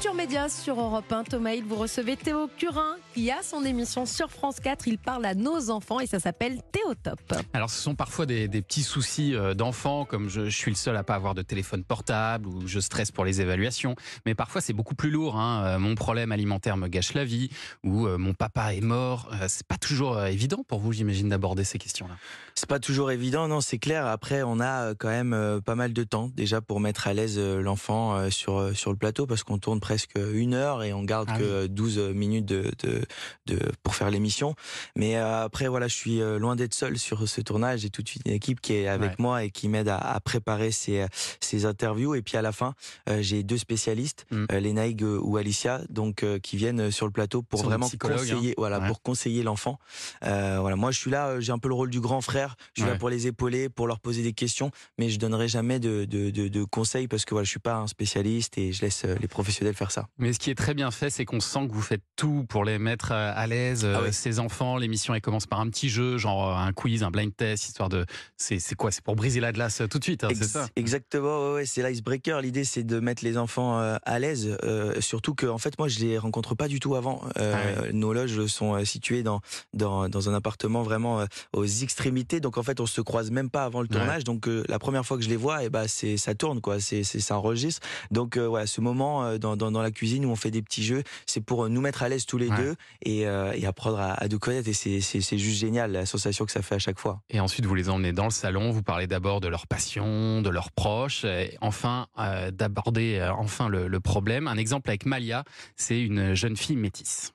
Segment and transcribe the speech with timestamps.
[0.00, 1.24] Culture Média sur Europe 1.
[1.24, 4.88] Thomas, vous recevez Théo Curin qui a son émission sur France 4.
[4.88, 7.20] Il parle à nos enfants et ça s'appelle Théotop.
[7.52, 11.02] Alors, ce sont parfois des, petits soucis euh, d'enfants, comme je, suis le seul à
[11.02, 13.94] pas avoir de téléphone portable ou je stresse pour les évaluations.
[14.24, 15.36] Mais parfois, c'est beaucoup plus lourd.
[15.36, 15.64] Hein.
[15.66, 17.50] Euh, mon problème alimentaire me gâche la vie
[17.84, 19.28] ou euh, mon papa est mort.
[19.48, 22.16] c'est pas toujours évident pour vous, j'imagine, d'aborder ces questions-là.
[22.54, 24.06] C'est pas toujours évident, non, c'est clair.
[24.06, 28.30] Après, on a quand même pas mal de temps déjà pour mettre à l'aise l'enfant
[28.30, 31.66] sur, sur le plateau parce qu'on tourne presque une heure et on garde ah que
[31.66, 34.54] 12 minutes de, de, pour faire l'émission.
[34.94, 37.80] Mais euh, après, voilà, je suis euh, loin d'être seul sur ce tournage.
[37.80, 41.06] J'ai toute une équipe qui est avec moi et qui m'aide à, préparer ces,
[41.40, 42.14] ces interviews.
[42.14, 42.74] Et puis à la fin,
[43.08, 44.46] euh, j'ai deux spécialistes, mm.
[44.52, 47.98] Lenaïg ou Alicia, donc qui viennent sur le plateau pour vraiment hein.
[47.98, 49.80] conseiller, voilà, pour conseiller l'enfant.
[50.22, 52.54] voilà, moi je suis là, j'ai un peu le rôle du grand frère.
[52.74, 55.80] Je suis là pour les épauler, pour leur poser des questions, mais je donnerai jamais
[55.80, 59.04] de, de, de, conseils parce que voilà, je suis pas un spécialiste et je laisse
[59.04, 60.08] les professionnels faire ça.
[60.18, 62.64] Mais ce qui est très bien fait, c'est qu'on sent que vous faites tout pour
[62.64, 64.76] les mettre à l'aise, ah ces enfants.
[64.76, 68.04] L'émission elle commence par un petit jeu, genre un quiz, un blind test, histoire de.
[68.36, 68.90] C'est quoi?
[68.90, 70.68] C'est pour briser la glace tout de suite, hein, c'est ça?
[70.76, 72.42] Exactement, ouais, c'est l'icebreaker.
[72.42, 74.56] L'idée, c'est de mettre les enfants à l'aise.
[75.00, 77.22] surtout que, en fait, moi, je les rencontre pas du tout avant.
[77.36, 79.40] Ah nos loges sont situées dans,
[79.72, 81.24] dans, dans un appartement vraiment
[81.54, 82.40] aux extrémités.
[82.40, 84.24] Donc, en fait, on se croise même pas avant le tournage.
[84.24, 86.80] Donc, la première fois que je les vois, et eh ben, c'est ça tourne, quoi.
[86.80, 87.80] C'est ça enregistre.
[88.10, 91.02] Donc, ouais, ce moment dans, dans, dans, la cuisine où on fait des petits jeux,
[91.26, 94.38] c'est pour nous mettre à l'aise tous les deux et, et apprendre à, à nous
[94.38, 94.68] connaître.
[94.68, 97.20] Et c'est juste génial la sensation que ça fait à chaque fois.
[97.30, 98.70] Et ensuite, vous les emmenez dans le salon.
[98.70, 101.24] Vous parlez d'abord de leur passion, de leurs proches.
[101.24, 104.48] Et enfin, euh, d'aborder euh, enfin le, le problème.
[104.48, 105.44] Un exemple avec Malia,
[105.76, 107.32] c'est une jeune fille métisse.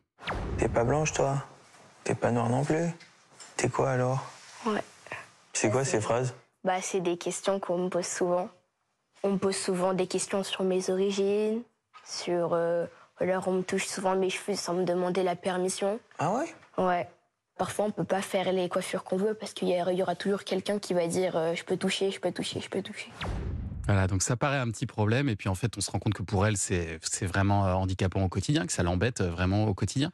[0.58, 1.44] T'es pas blanche, toi?
[2.04, 2.90] T'es pas noire non plus?
[3.58, 4.26] T'es quoi alors?
[4.66, 4.84] Ouais.
[5.54, 6.34] C'est quoi ces phrases?
[6.64, 8.50] Bah, c'est des questions qu'on me pose souvent.
[9.24, 11.62] On me pose souvent des questions sur mes origines,
[12.06, 12.54] sur.
[12.54, 12.86] Euh,
[13.20, 16.00] alors, on me touche souvent mes cheveux sans me demander la permission.
[16.20, 16.54] Ah ouais?
[16.78, 17.08] Ouais.
[17.58, 20.78] Parfois, on peut pas faire les coiffures qu'on veut parce qu'il y, aura toujours quelqu'un
[20.78, 23.10] qui va dire euh, je peux toucher, je peux toucher, je peux toucher.
[23.88, 26.14] Voilà, donc ça paraît un petit problème, et puis en fait, on se rend compte
[26.14, 29.74] que pour elle, c'est vraiment euh, handicapant au quotidien, que ça l'embête euh, vraiment au
[29.74, 30.12] quotidien.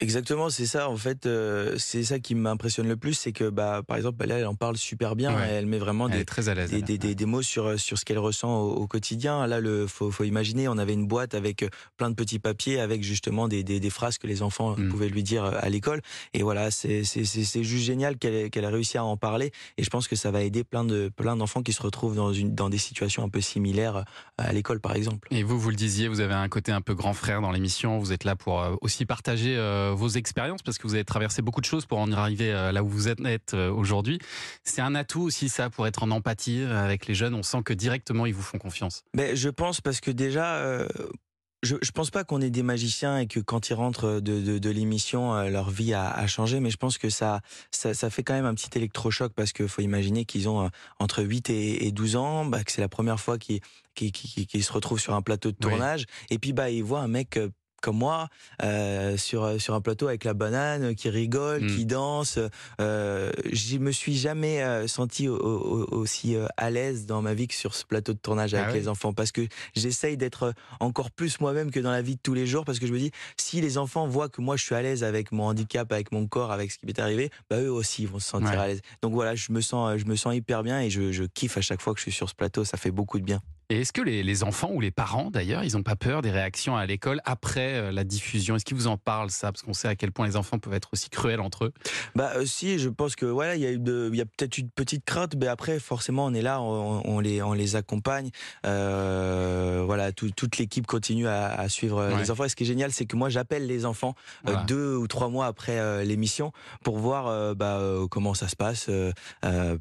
[0.00, 0.88] Exactement, c'est ça.
[0.88, 4.46] En fait, euh, c'est ça qui m'impressionne le plus, c'est que, bah, par exemple, elle
[4.46, 7.78] en parle super bien, elle met vraiment des, très à des, des, des, mots sur
[7.78, 9.46] sur ce qu'elle ressent au, quotidien.
[9.46, 11.64] Là, le faut, faut imaginer, on avait une boîte avec
[11.96, 14.88] plein de petits papiers, avec justement des, des, phrases que les enfants mm.
[14.88, 16.00] pouvaient lui dire à l'école.
[16.34, 20.08] Et voilà, c'est juste génial qu'elle qu'elle a réussi à en parler, et je pense
[20.08, 22.78] que ça va aider plein de plein d'enfants qui se retrouvent dans une dans des
[22.78, 24.02] situations un peu similaire euh,
[24.38, 25.28] à l'école, par exemple.
[25.30, 27.98] Et vous, vous le disiez, vous avez un côté un peu grand frère dans l'émission.
[27.98, 31.42] Vous êtes là pour euh, aussi partager euh, vos expériences parce que vous avez traversé
[31.42, 34.18] beaucoup de choses pour en arriver là où vous êtes aujourd'hui.
[34.64, 37.34] C'est un atout aussi, ça, pour être en empathie avec les jeunes.
[37.34, 39.02] On sent que directement, ils vous font confiance.
[39.14, 40.86] Mais je pense parce que déjà,
[41.62, 44.58] je, je pense pas qu'on est des magiciens et que quand ils rentrent de, de,
[44.58, 47.40] de l'émission, euh, leur vie a, a, changé, mais je pense que ça,
[47.70, 50.68] ça, ça, fait quand même un petit électrochoc parce qu'il faut imaginer qu'ils ont euh,
[50.98, 53.60] entre 8 et, et 12 ans, bah, que c'est la première fois qu'ils
[53.94, 57.36] qui se retrouvent sur un plateau de tournage, et puis bah ils voient un mec
[57.36, 57.50] euh,
[57.82, 58.28] comme moi
[58.62, 61.88] euh, sur sur un plateau avec la banane qui rigole, qui mm.
[61.88, 62.38] danse.
[62.80, 67.54] Euh, je me suis jamais euh, senti aussi euh, à l'aise dans ma vie que
[67.54, 69.42] sur ce plateau de tournage avec ah les enfants parce que
[69.74, 72.86] j'essaye d'être encore plus moi-même que dans la vie de tous les jours parce que
[72.86, 75.44] je me dis si les enfants voient que moi je suis à l'aise avec mon
[75.44, 78.58] handicap, avec mon corps, avec ce qui m'est arrivé, bah eux aussi vont se sentir
[78.58, 78.80] à l'aise.
[79.02, 81.62] Donc voilà, je me sens je me sens hyper bien et je, je kiffe à
[81.62, 83.40] chaque fois que je suis sur ce plateau, ça fait beaucoup de bien.
[83.72, 86.76] Et est-ce que les, enfants ou les parents, d'ailleurs, ils n'ont pas peur des réactions
[86.76, 88.54] à l'école après euh, la diffusion?
[88.54, 89.50] Est-ce qu'ils vous en parlent, ça?
[89.50, 91.72] Parce qu'on sait à quel point les enfants peuvent être aussi cruels entre eux.
[92.14, 95.46] Bah euh, si, je pense que voilà, il y a, peut-être une petite crainte, mais
[95.46, 98.28] après, forcément, on est là, on, les, on les accompagne.
[98.66, 102.44] Euh, voilà, toute l'équipe continue à, suivre les enfants.
[102.44, 104.14] Et ce qui est génial, c'est que moi, j'appelle les enfants
[104.66, 106.52] deux ou trois mois après l'émission
[106.84, 108.90] pour voir bah, comment ça se passe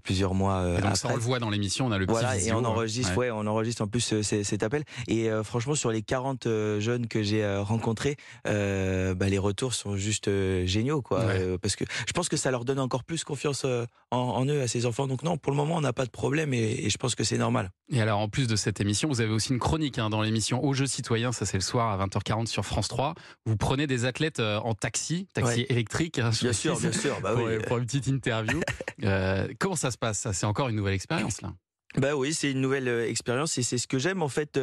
[0.04, 2.38] plusieurs mois et donc, Ça, on le voit dans l'émission, on a le petit voilà,
[2.38, 4.84] et on enregistre, ouais, on enregistre en plus euh, cet appel.
[5.08, 9.96] Et euh, franchement, sur les 40 euh, jeunes que j'ai rencontrés, bah, les retours sont
[9.96, 10.30] juste
[10.66, 11.26] géniaux, quoi.
[11.62, 13.66] parce que je pense que ça leur donne encore plus confiance
[14.12, 15.08] en, eux, à ces enfants.
[15.08, 17.38] Donc non, pour le moment, on n'a pas de problème et, je pense que c'est
[17.38, 17.72] normal.
[17.90, 20.64] Et alors, en plus de cette émission, vous avez aussi une chronique hein, dans l'émission
[20.64, 23.16] Au jeu citoyen, ça c'est le soir à 20h40 sur France 3.
[23.46, 26.20] Vous prenez des athlètes en taxi, taxi électrique.
[26.20, 27.34] Hein, bien sûr, bien sûr, bah
[27.68, 28.62] pour, une petite interview.
[29.60, 30.20] comment ça se passe?
[30.20, 31.54] Ça, c'est encore une nouvelle expérience là.
[31.98, 34.60] Bah oui, c'est une nouvelle euh, expérience et c'est ce que j'aime en fait.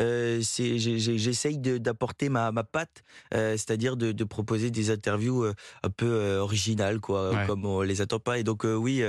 [0.00, 5.54] Euh, c'est j'essaye d'apporter ma, ma patte, euh, c'est-à-dire de, de, proposer des interviews euh,
[5.84, 7.46] un peu euh, originales quoi, ouais.
[7.46, 8.38] comme on les attend pas.
[8.38, 9.02] Et donc euh, oui,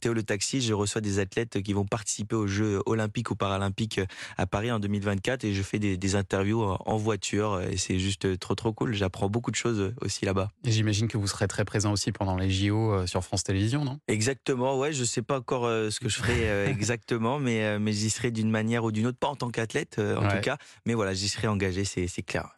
[0.00, 4.00] Théo le taxi, je reçois des athlètes qui vont participer aux Jeux olympiques ou paralympiques
[4.38, 8.38] à Paris en 2024 et je fais des, des interviews en voiture et c'est juste
[8.38, 8.94] trop trop cool.
[8.94, 10.50] J'apprends beaucoup de choses aussi là-bas.
[10.64, 13.98] J'imagine que vous serez très présent aussi pendant les JO sur France Télévisions, non?
[14.08, 14.78] Exactement.
[14.78, 18.30] Ouais, je sais pas encore ce que je ferai exactement mais, euh, mais j'y serai
[18.30, 20.36] d'une manière ou d'une autre, pas en tant qu'athlète euh, en ouais.
[20.36, 20.56] tout cas,
[20.86, 22.50] mais voilà, j'y serai engagé, c'est clair.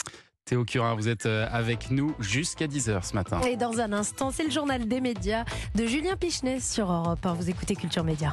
[0.50, 3.40] Théo Curin, vous êtes euh, avec nous jusqu'à 10h ce matin.
[3.42, 5.44] Et dans un instant, c'est le journal des médias
[5.76, 7.34] de Julien Pichenet sur Europe 1.
[7.34, 8.28] Vous écoutez Culture Média.